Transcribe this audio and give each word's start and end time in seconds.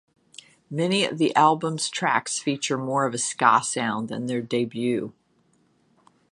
Many 0.71 1.05
of 1.05 1.19
the 1.19 1.31
album's 1.35 1.87
tracks 1.87 2.39
feature 2.39 2.75
more 2.79 3.05
of 3.05 3.13
a 3.13 3.19
ska 3.19 3.61
sound 3.63 4.09
than 4.09 4.25
their 4.25 4.41
debut. 4.41 5.13